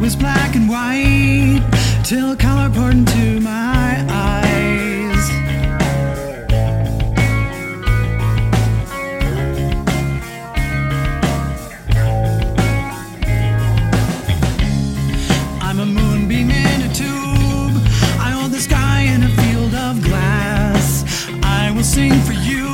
[0.00, 1.62] was black and white
[2.04, 5.30] till color poured into my eyes.
[15.60, 17.76] I'm a moonbeam in a tube.
[18.18, 21.04] I hold the sky in a field of glass.
[21.42, 22.69] I will sing for you.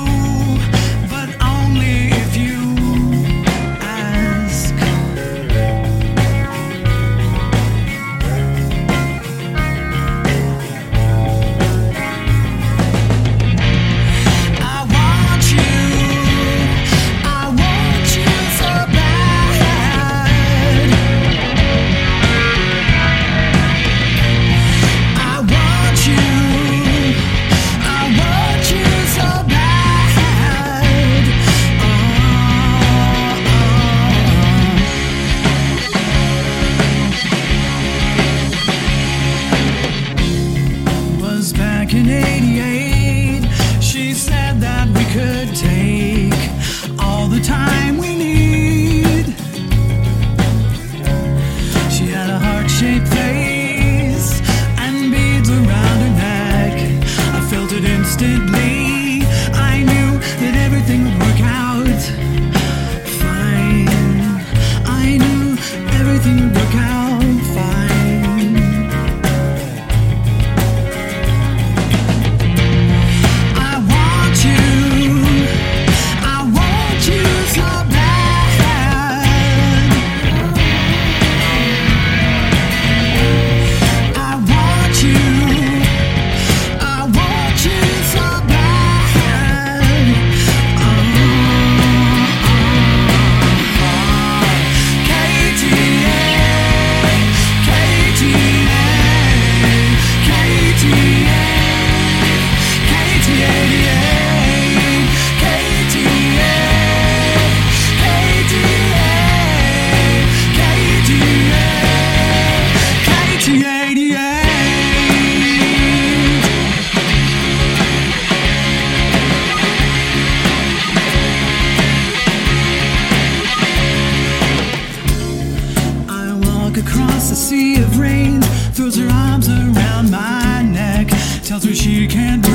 [126.96, 128.40] across a sea of rain,
[128.72, 131.08] throws her arms around my neck,
[131.42, 132.45] tells me she can't